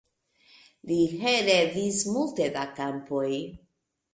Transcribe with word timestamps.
Li 0.91 0.97
heredis 1.19 2.01
multe 2.15 2.51
da 2.57 2.65
kampoj. 2.81 3.31